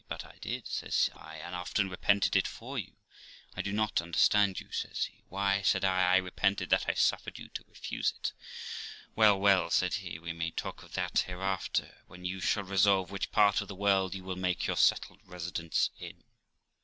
[0.07, 2.95] 'But I did', says I; 'and often repented it for you.'
[3.55, 5.21] 'I do not understand you', says he.
[5.29, 8.33] 'Why', said I, 'I repented that I suffered you to refuse it.'
[9.15, 13.31] 'Well, well', said he, 'we may talk of that hereafter, when you shall resolve which
[13.31, 16.23] part of the world you will make your settled residence in.'